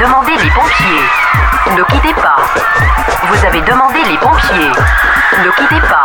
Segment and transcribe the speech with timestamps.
[0.00, 1.76] demandé les pompiers.
[1.76, 2.36] Ne quittez pas.
[3.24, 4.72] Vous avez demandé les pompiers.
[5.44, 6.04] Ne quittez pas.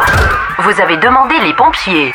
[0.57, 2.13] Vous avez demandé les pompiers.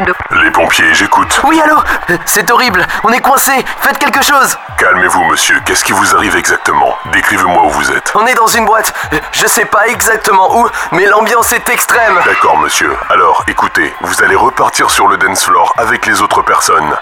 [0.00, 0.12] Ne...
[0.42, 1.40] Les pompiers, j'écoute.
[1.44, 1.76] Oui, allô
[2.24, 5.60] C'est horrible, on est coincé, faites quelque chose Calmez-vous, monsieur.
[5.64, 6.96] Qu'est-ce qui vous arrive exactement?
[7.12, 8.10] Décrivez-moi où vous êtes.
[8.16, 8.92] On est dans une boîte,
[9.30, 12.96] je sais pas exactement où, mais l'ambiance est extrême D'accord, monsieur.
[13.10, 16.96] Alors, écoutez, vous allez repartir sur le dance floor avec les autres personnes.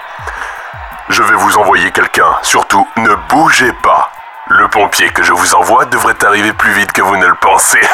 [1.10, 2.36] Je vais vous envoyer quelqu'un.
[2.42, 4.12] Surtout, ne bougez pas.
[4.48, 7.80] Le pompier que je vous envoie devrait arriver plus vite que vous ne le pensez.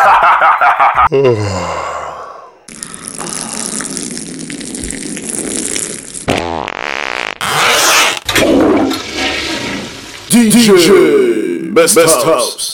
[10.31, 12.73] DJ Best, House.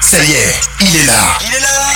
[0.00, 1.38] Ça y est, il est là.
[1.42, 1.91] Il est là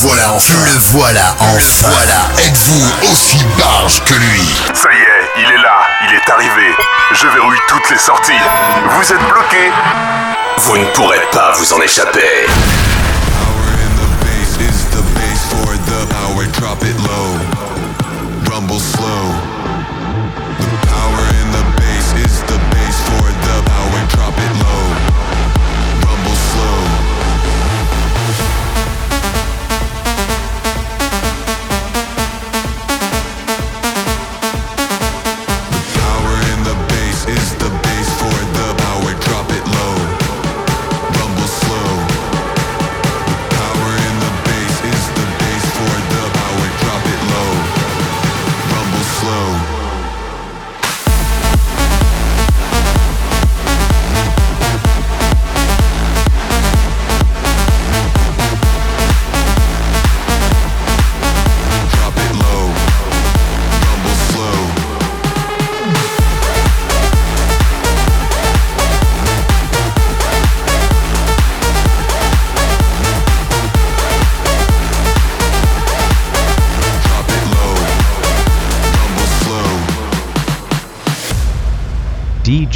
[0.00, 0.54] voilà enfin.
[0.64, 1.88] Le voilà enfin.
[1.88, 2.46] voilà.
[2.46, 4.42] Êtes-vous aussi barge que lui?
[4.74, 6.74] Ça y est, il est là, il est arrivé.
[7.12, 8.32] Je verrouille toutes les sorties.
[8.90, 9.72] Vous êtes bloqué.
[10.58, 12.46] Vous ne pourrez pas vous en échapper.
[16.60, 17.45] drop it low,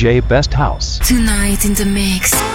[0.01, 0.99] DJ Best House.
[1.07, 2.50] Tonight in the mix.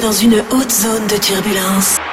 [0.00, 2.03] Dans une haute zone de turbulence.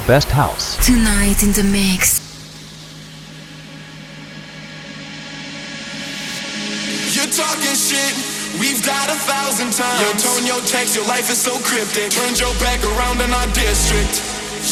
[0.00, 0.76] DJ Best House.
[0.84, 2.20] Tonight in the mix.
[7.14, 8.14] You're talking shit,
[8.60, 10.00] we've got a thousand times.
[10.00, 12.10] Your tone, your text, your life is so cryptic.
[12.10, 14.22] Turned your back around in our district.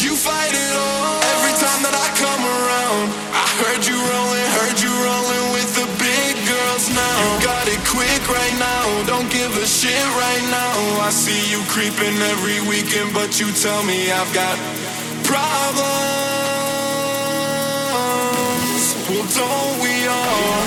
[0.01, 3.09] You fight it all every time that I come around.
[3.33, 7.17] I heard you rolling, heard you rolling with the big girls now.
[7.25, 10.77] You got it quick right now, don't give a shit right now.
[11.01, 14.57] I see you creeping every weekend, but you tell me I've got
[15.29, 15.89] problems.
[19.09, 20.65] Well, don't we all?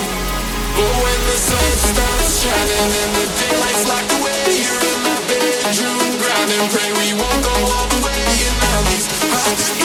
[0.77, 6.11] But when the sun starts shining and the daylight's locked away, you're in my bedroom
[6.21, 8.23] grinding, pray we won't go all the way.
[8.61, 9.80] Now these are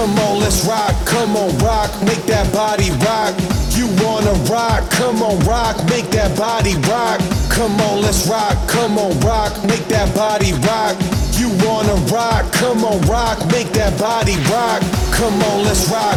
[0.00, 0.94] Come on, let's rock.
[1.04, 1.90] Come on, rock.
[2.02, 3.34] Make that body rock.
[3.76, 4.88] You wanna rock?
[4.90, 5.76] Come on, rock.
[5.90, 7.20] Make that body rock.
[7.50, 8.56] Come on, let's rock.
[8.66, 9.52] Come on, rock.
[9.64, 10.96] Make that body rock.
[11.36, 12.50] You wanna rock?
[12.52, 13.44] Come on, rock.
[13.52, 14.80] Make that body rock.
[15.12, 16.16] Come on, let's rock.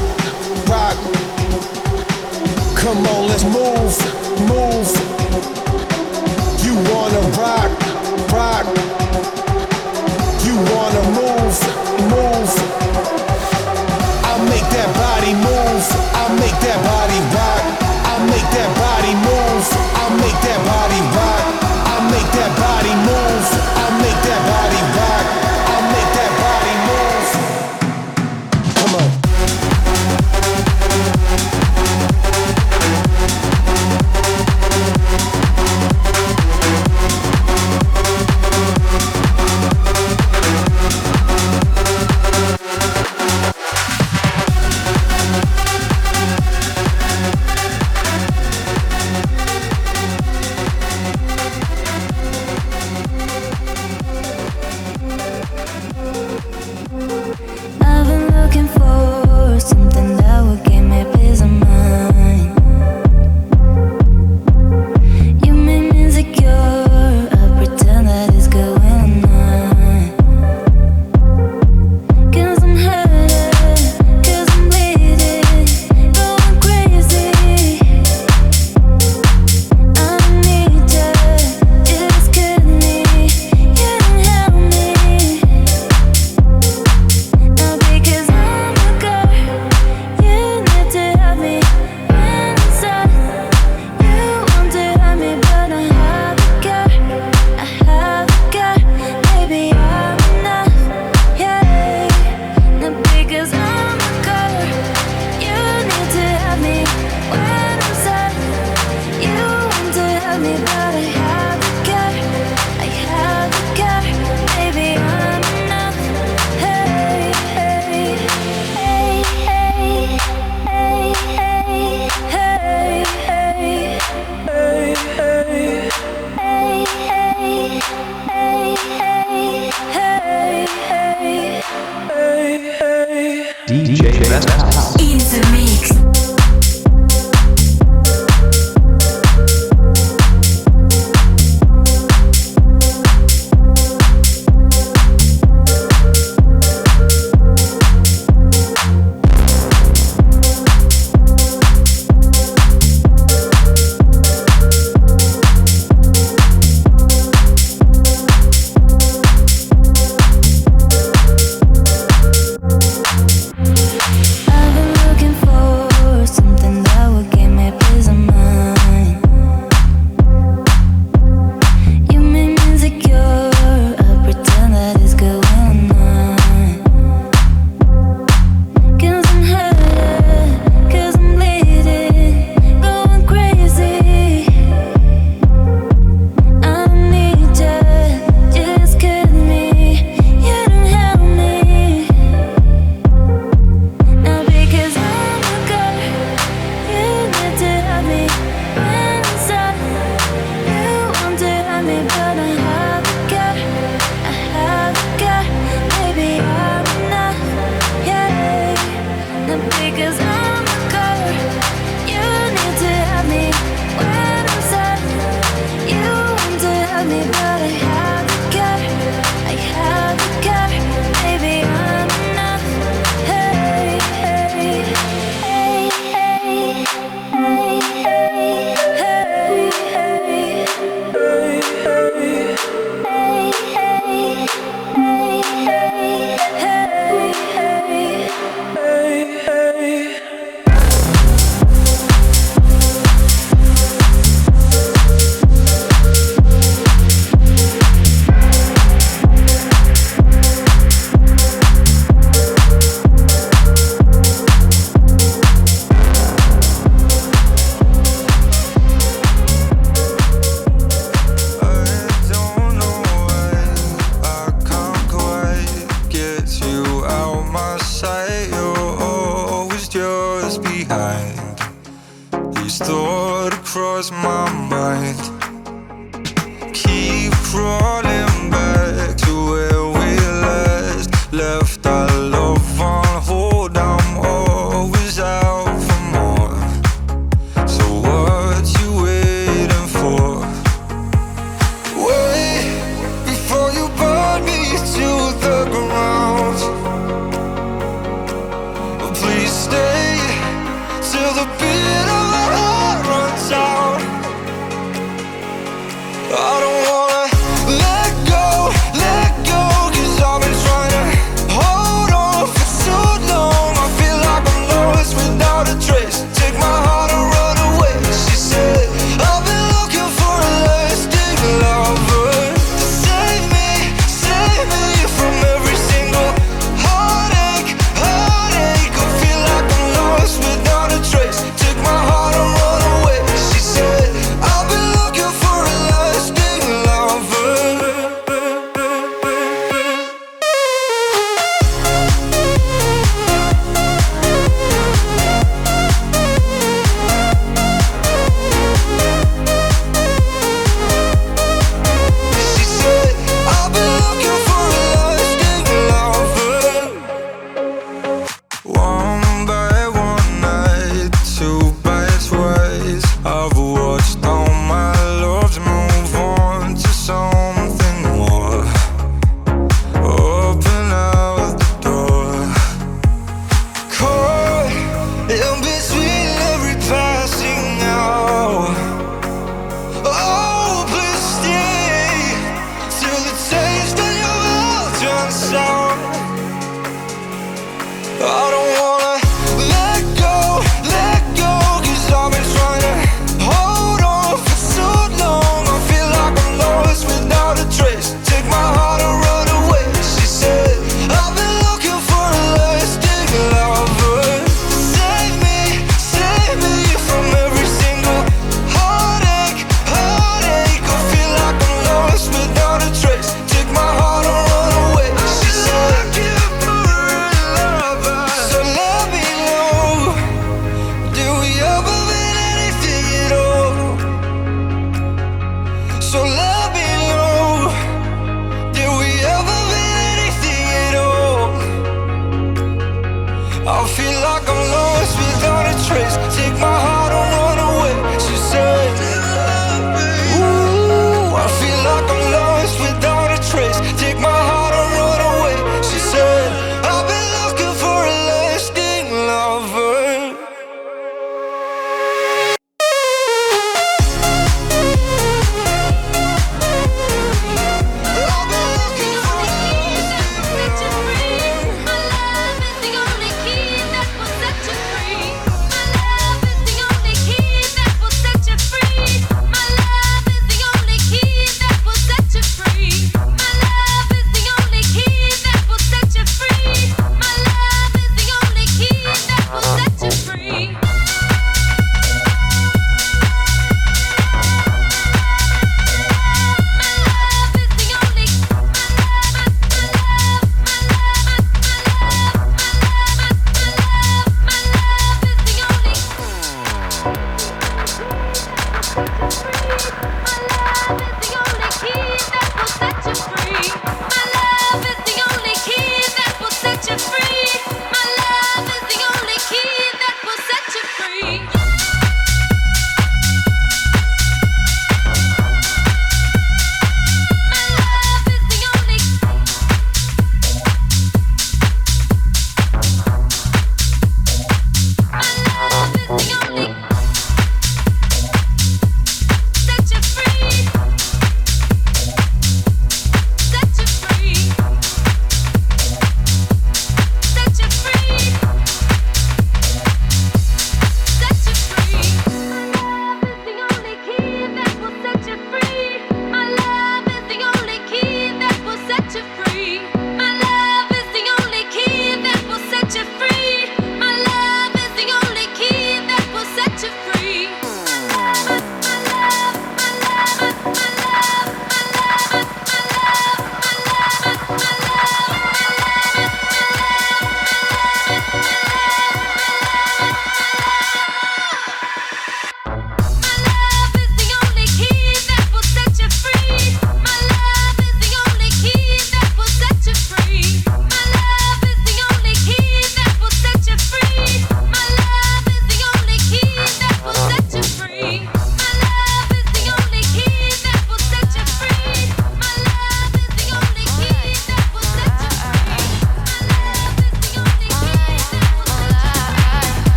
[0.70, 0.96] Rock.
[2.80, 3.96] Come on, let's move.
[4.48, 4.90] Move.
[6.64, 7.72] You wanna rock?
[8.32, 8.66] Rock
[10.72, 11.58] wanna move,
[12.14, 12.54] move.
[14.30, 15.86] I make that body move,
[16.22, 17.63] I make that body rock.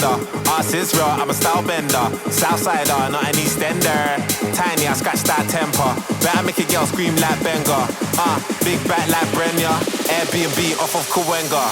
[0.00, 0.50] bender.
[0.50, 2.06] Ass is I'm a style bender.
[2.32, 4.16] Southsider, not an Eastender.
[4.54, 5.92] Tiny, I scratch that temper.
[6.24, 7.86] Better make a girl scream like Benga.
[8.16, 9.72] Ah, uh, big back like Brenya.
[10.08, 11.64] Airbnb off of Kawenga.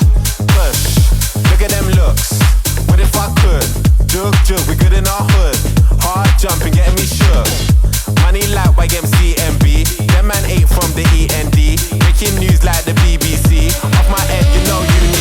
[0.55, 0.81] Push,
[1.51, 2.39] look at them looks.
[2.89, 3.67] What if I could?
[4.09, 5.57] Jug, jug, we good in our hood.
[6.01, 7.49] Hard jumping, getting me shook.
[8.23, 10.09] Money like YMCMB.
[10.13, 11.59] That man ain't from the END.
[12.05, 13.73] Making news like the BBC.
[13.85, 15.18] Off my head, you know you need.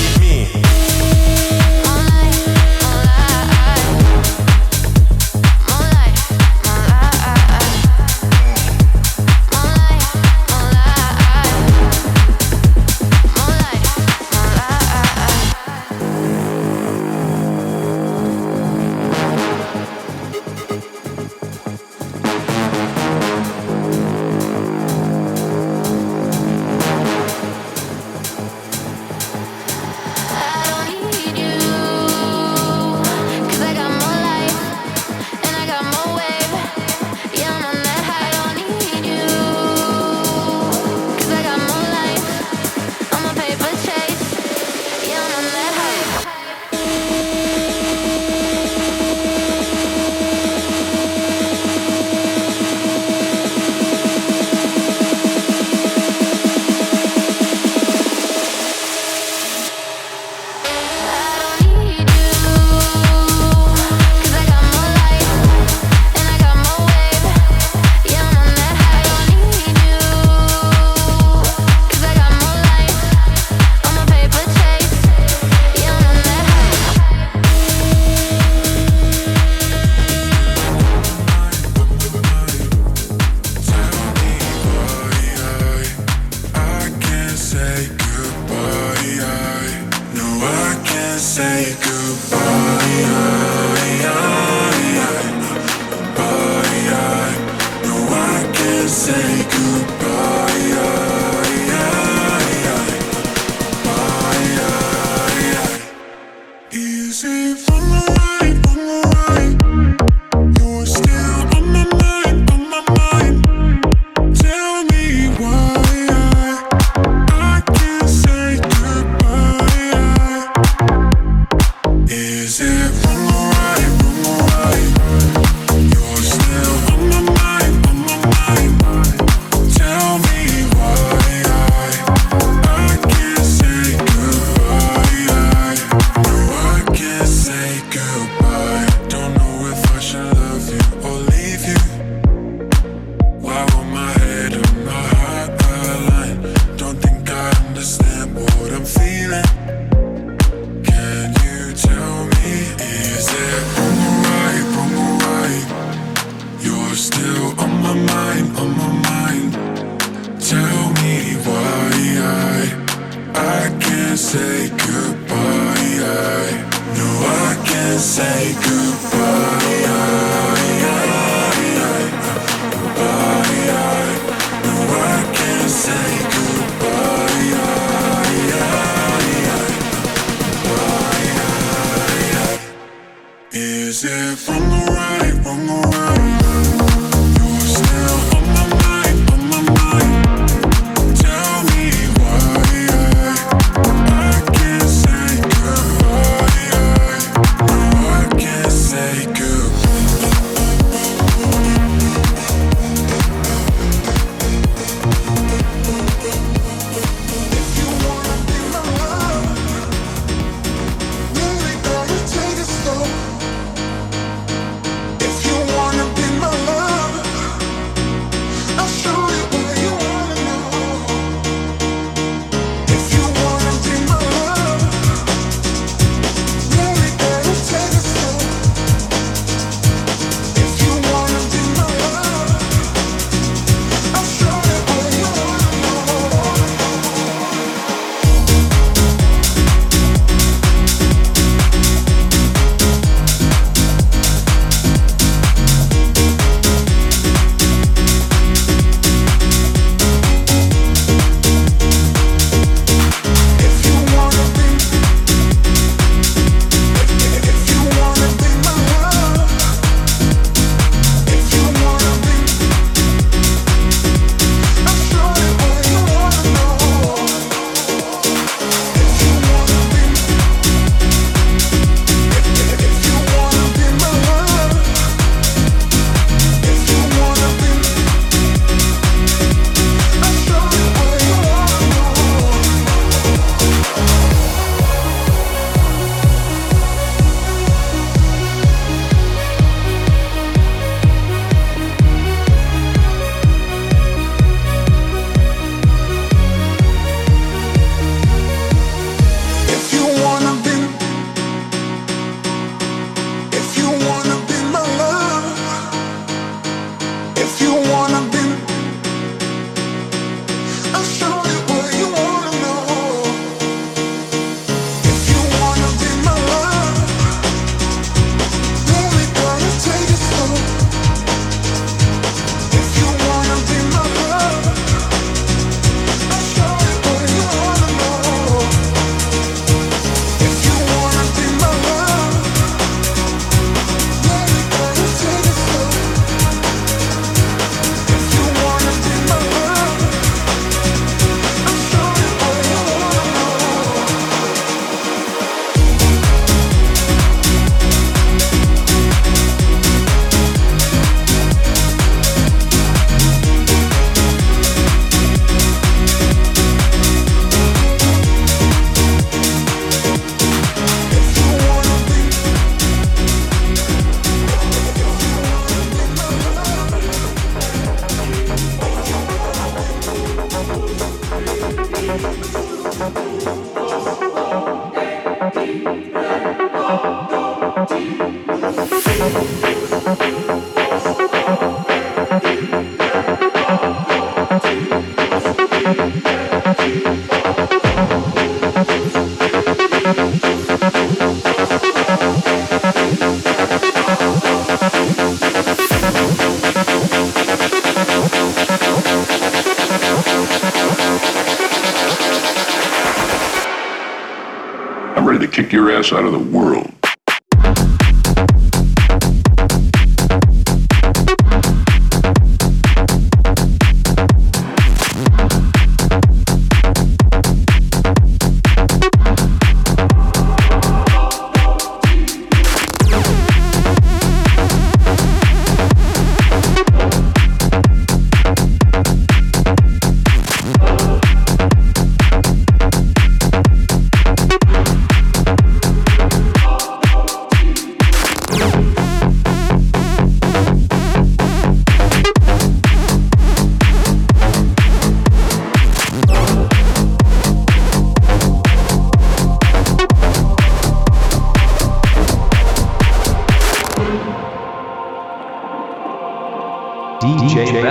[406.13, 406.56] Out of the.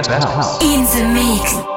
[0.04, 0.62] Best House.
[0.62, 1.75] In the mix.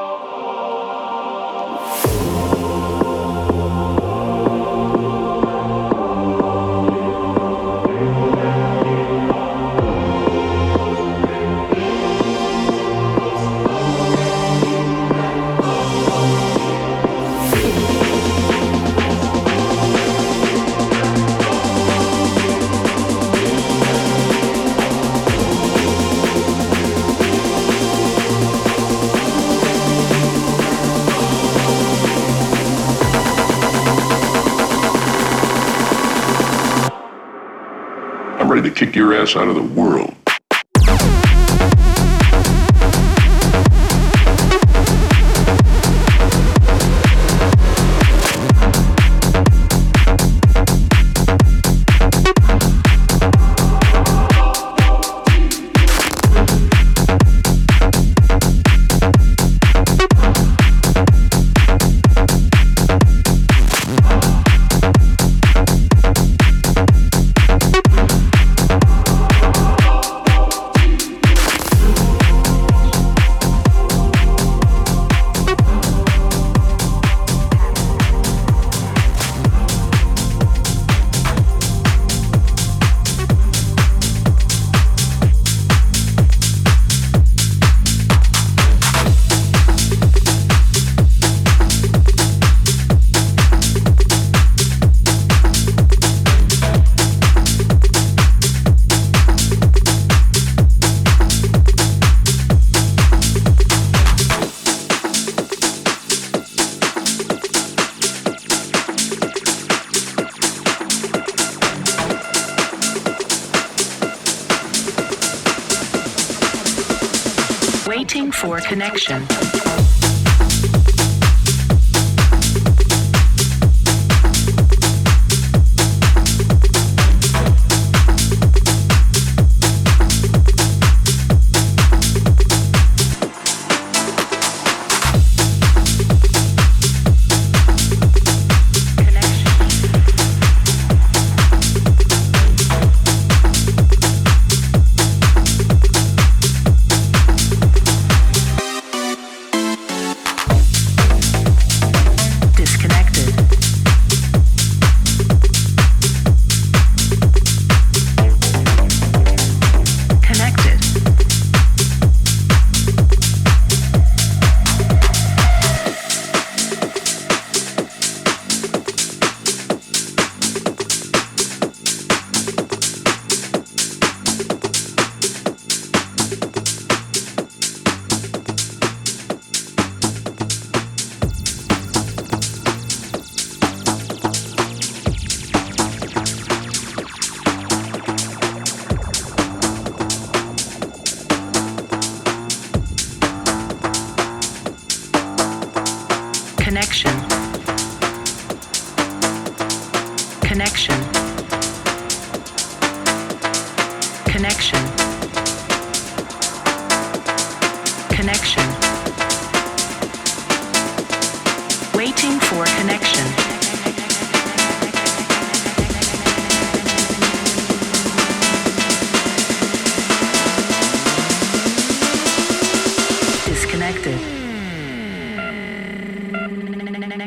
[39.30, 39.69] Ass out of the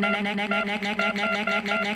[0.03, 1.93] na na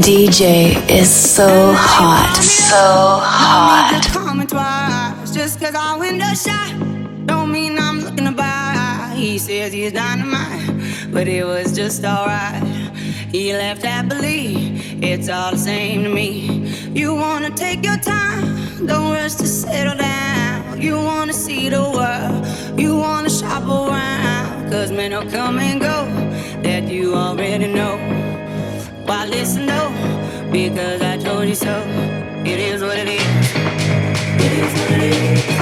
[0.00, 2.42] DJ is so hot.
[2.42, 4.02] So hot.
[4.48, 6.72] Twice, just cause I window shot.
[7.26, 9.12] Don't mean I'm looking to buy.
[9.14, 12.62] He says he's dynamite, but it was just alright.
[13.30, 16.72] He left happily, it's all the same to me.
[16.94, 20.80] You wanna take your time, don't rush to settle down.
[20.80, 24.70] You wanna see the world, you wanna shop around.
[24.72, 26.06] Cause men will come and go
[26.62, 27.98] that you already know.
[29.04, 29.89] Why listen though?
[30.50, 31.80] Because I told you so.
[32.44, 33.22] It is what it is.
[34.44, 35.59] It is what it is.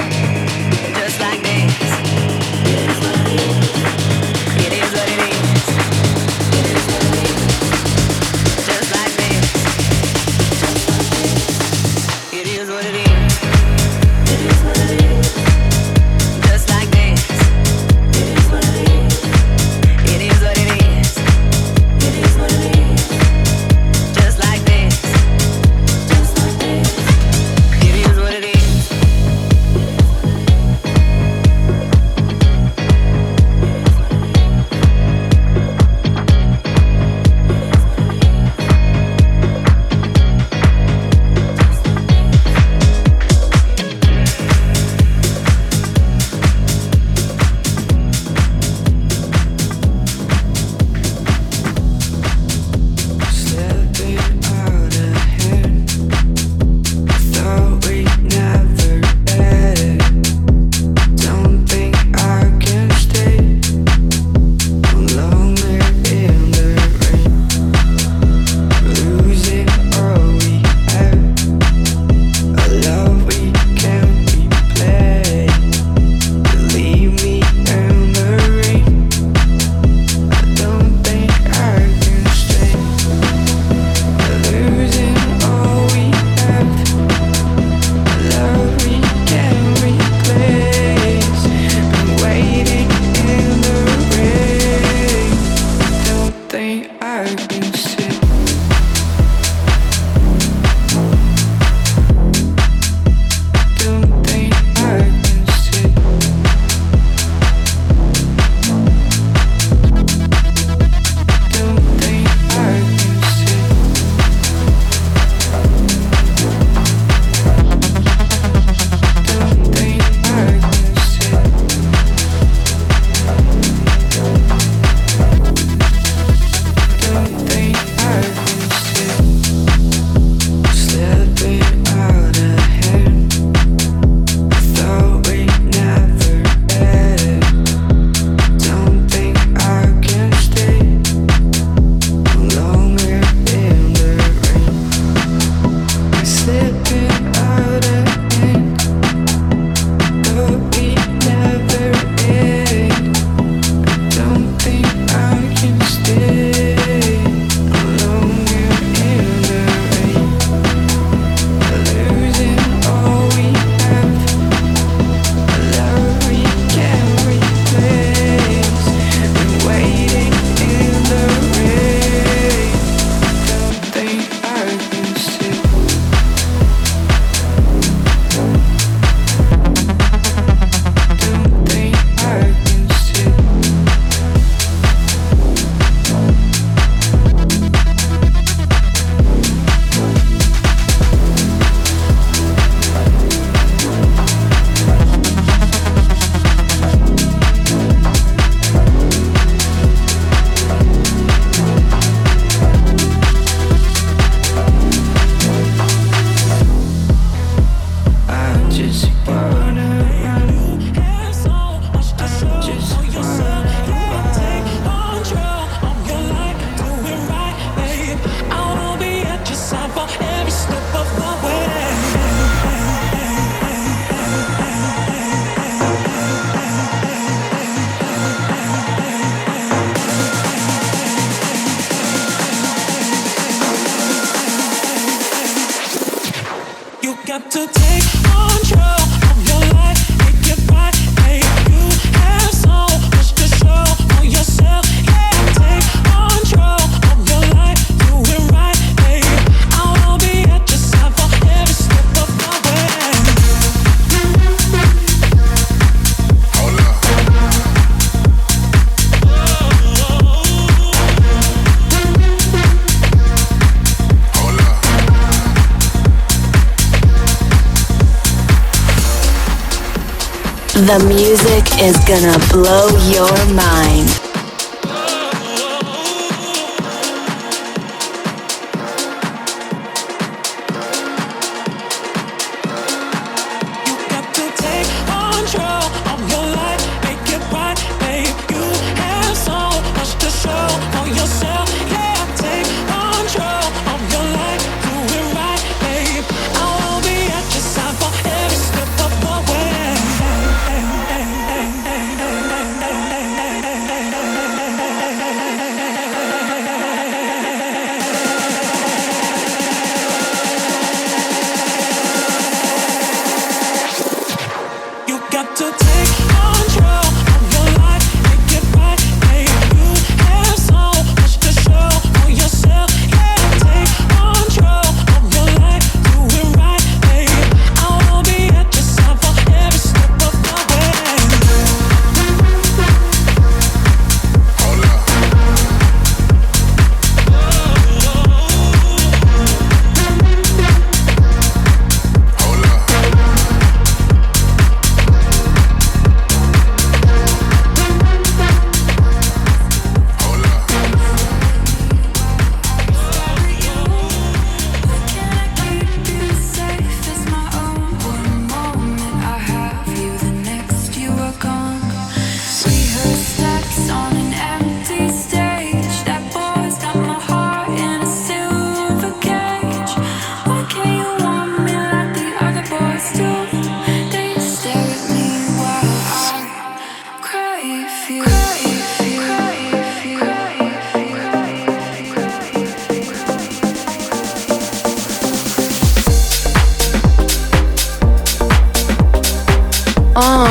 [270.89, 274.18] The music is gonna blow your mind.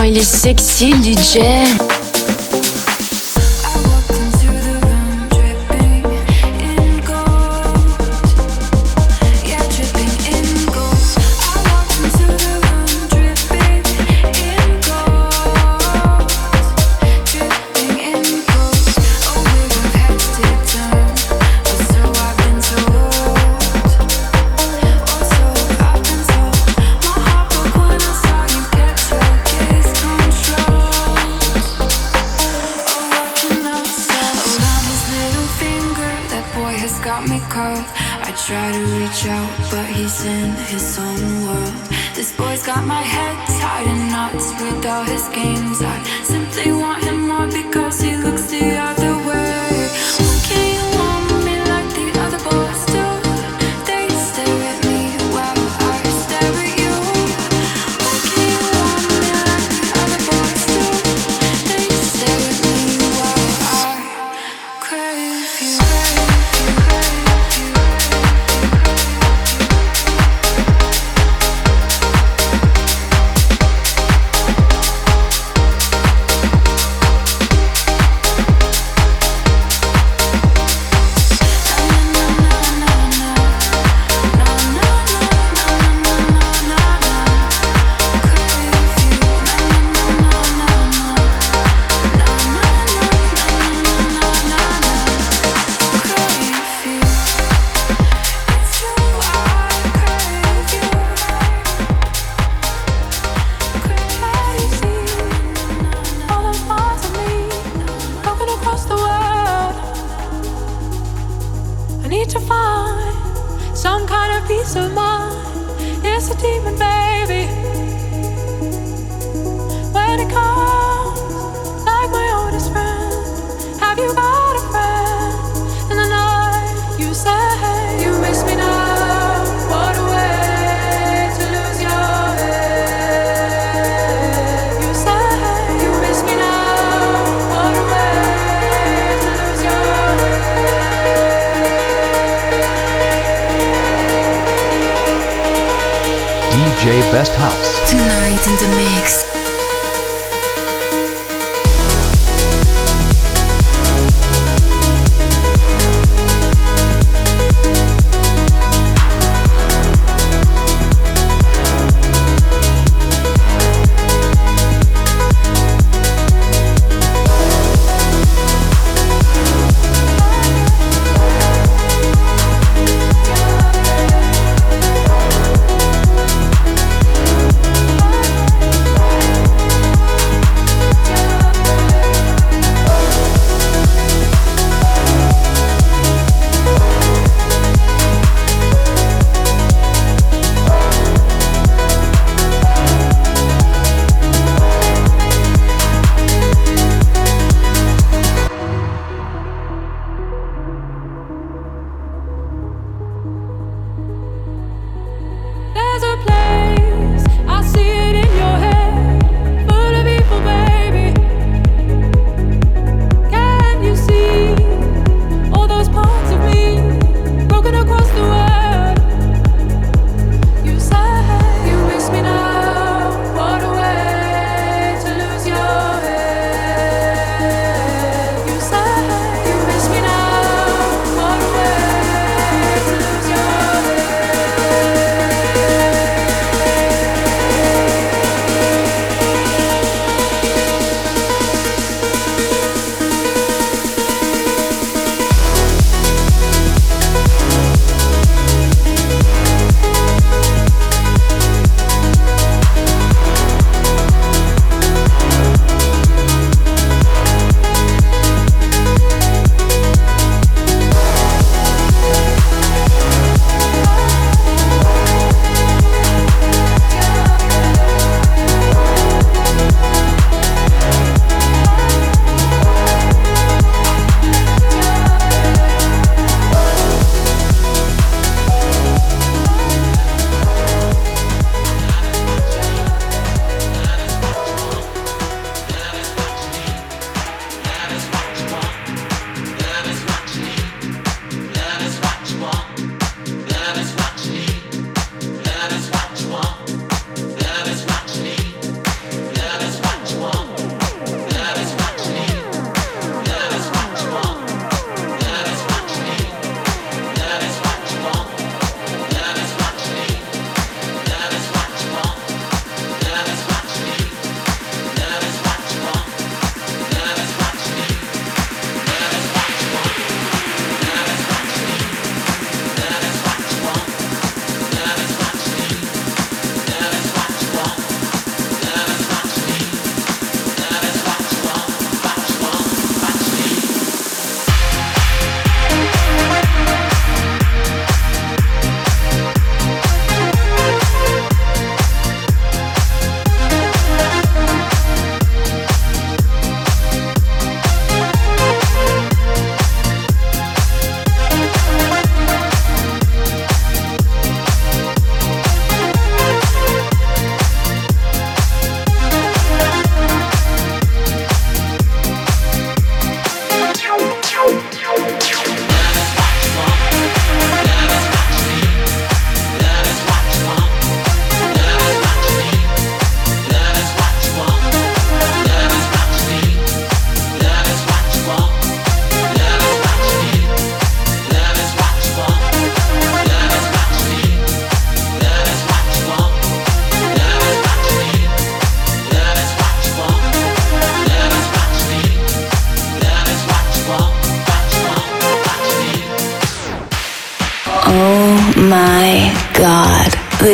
[0.05, 1.98] Il est sexy DJ.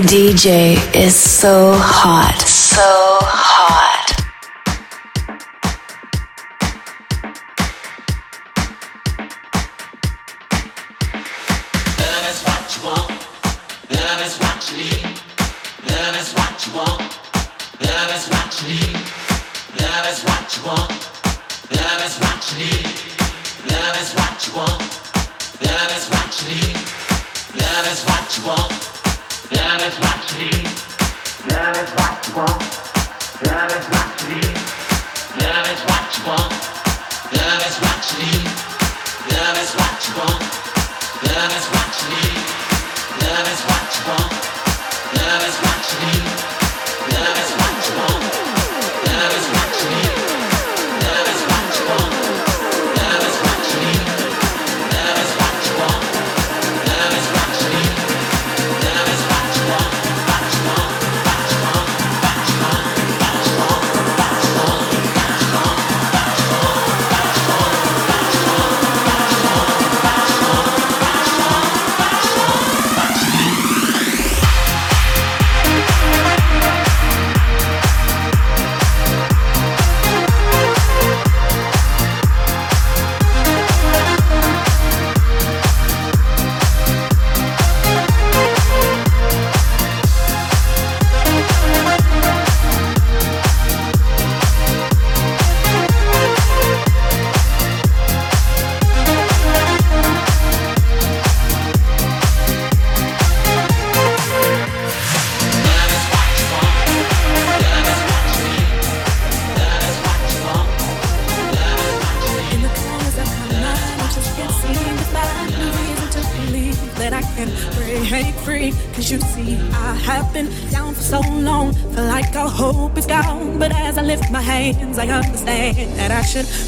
[0.06, 2.43] DJ is so hot.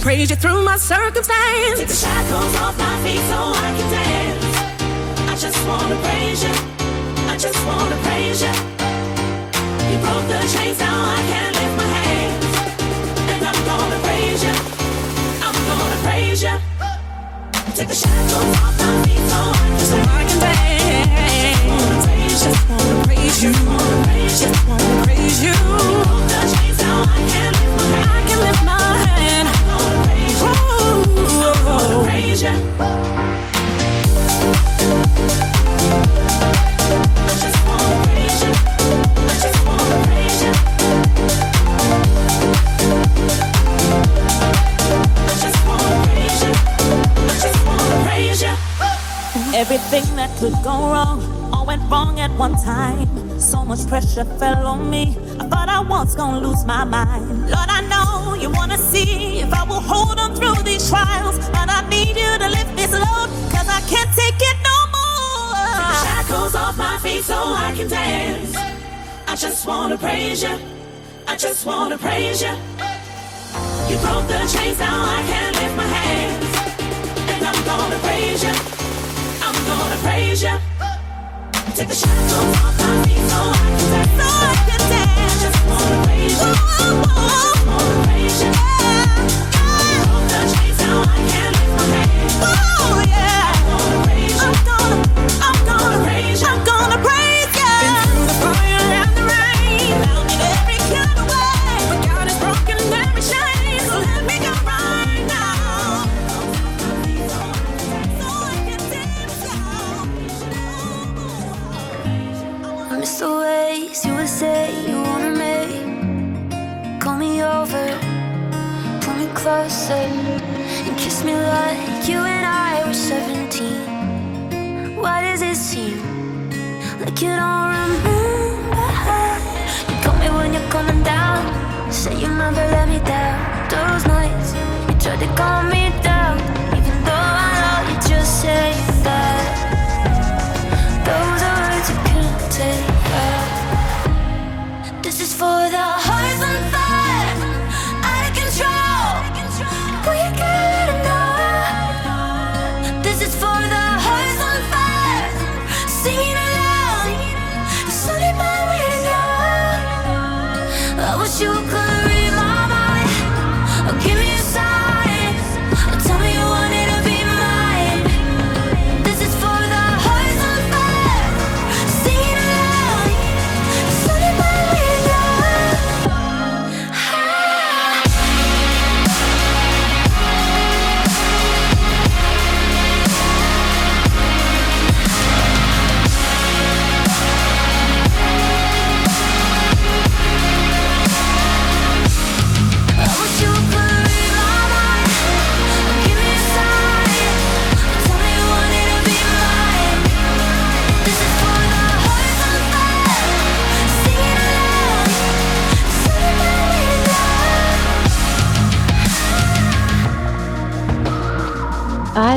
[0.07, 0.36] Praise you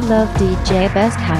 [0.10, 1.39] love DJ Best House.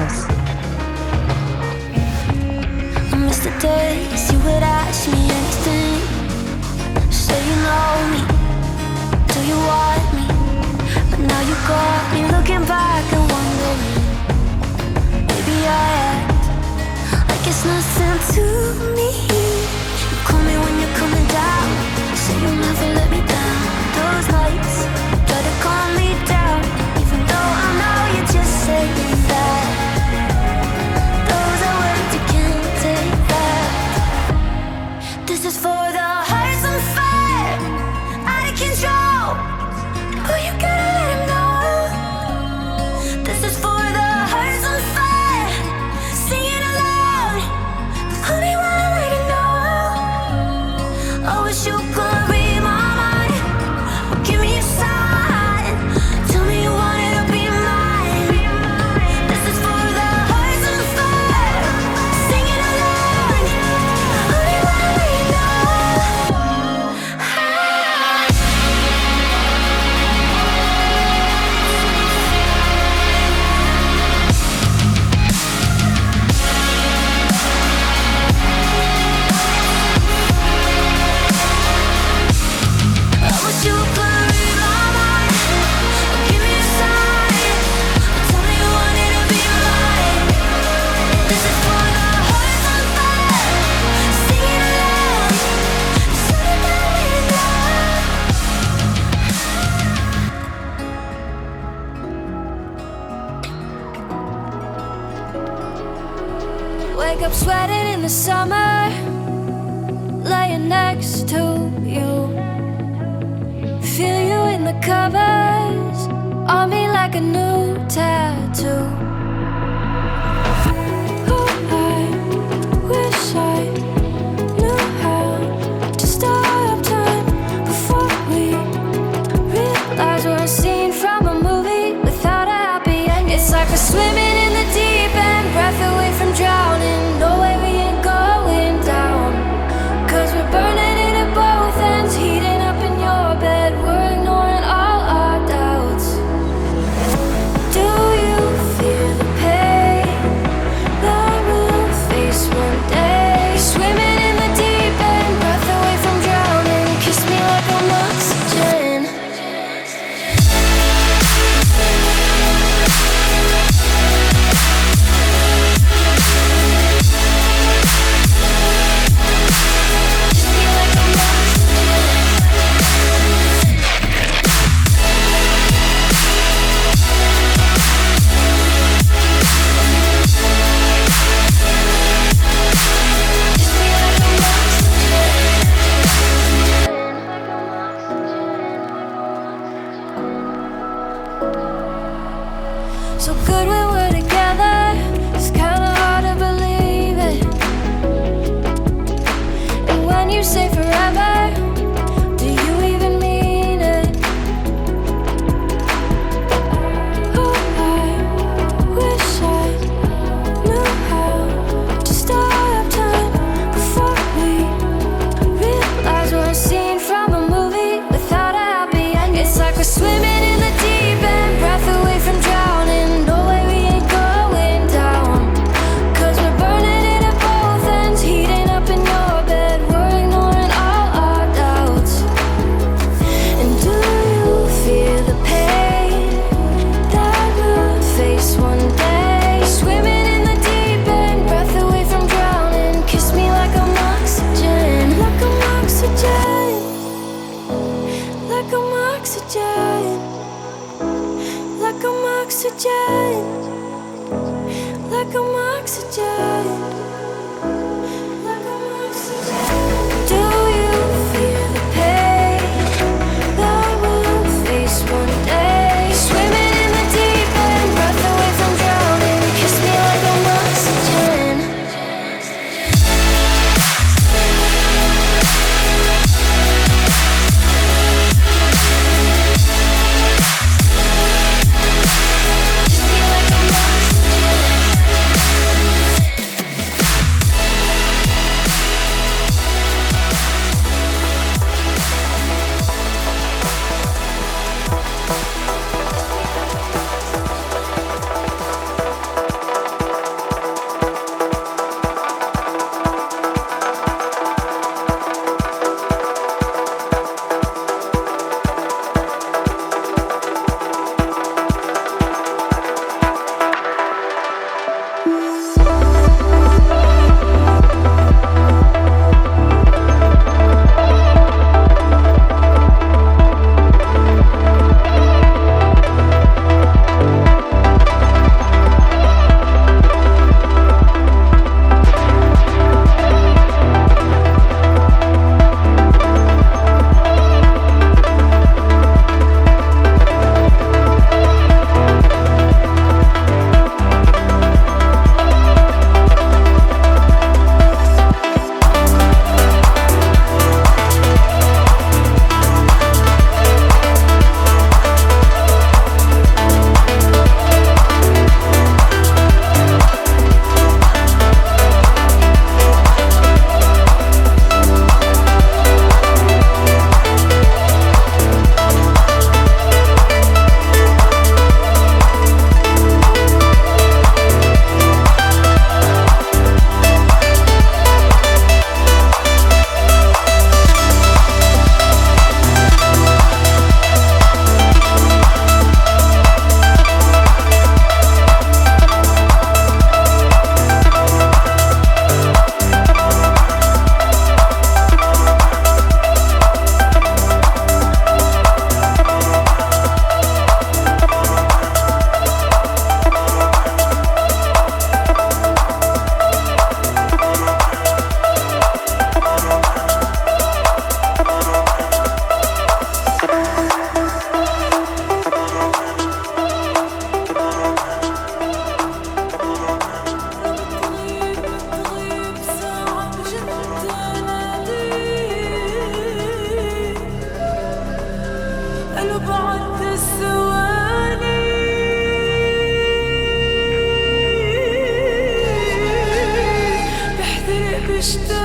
[438.20, 438.59] If